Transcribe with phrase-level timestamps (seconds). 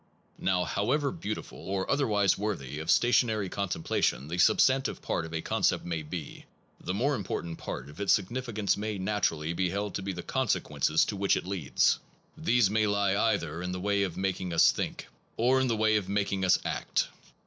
[0.39, 5.85] Now however beautiful or otherwise worthy of stationary contemplation the substantive part of a concept
[5.85, 6.45] may be,
[6.83, 11.05] the more important part of its significance may naturally be held to be the consequences
[11.05, 11.99] to which it leads.
[12.35, 12.97] These The prag ma ^^ e e
[13.37, 15.97] ^ ner m tne wav f making matic rule us think, or in the way
[15.97, 17.09] of making us act.